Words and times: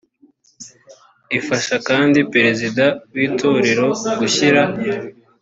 ifasha 1.39 1.75
kandi 1.87 2.19
prezida 2.31 2.85
w 3.13 3.15
itorero 3.27 3.87
gushyira 4.19 4.61